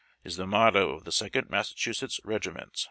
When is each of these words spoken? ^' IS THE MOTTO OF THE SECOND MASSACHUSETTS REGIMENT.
^' 0.01 0.03
IS 0.23 0.35
THE 0.35 0.47
MOTTO 0.47 0.89
OF 0.95 1.03
THE 1.03 1.11
SECOND 1.11 1.51
MASSACHUSETTS 1.51 2.21
REGIMENT. 2.23 2.79